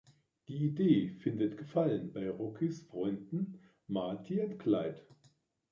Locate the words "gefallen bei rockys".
1.57-2.87